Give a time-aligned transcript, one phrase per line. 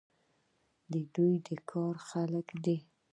[1.15, 2.77] دوی د کار خلک دي.